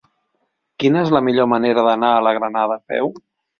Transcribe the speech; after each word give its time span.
Quina 0.83 0.99
és 1.07 1.11
la 1.17 1.21
millor 1.27 1.49
manera 1.53 1.85
d'anar 1.89 2.11
a 2.17 2.25
la 2.31 2.35
Granada 2.41 2.81
a 2.81 2.85
peu? 2.97 3.15